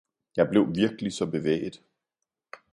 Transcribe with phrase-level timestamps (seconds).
[0.37, 1.83] Jeg blev virkelig saa bevæget.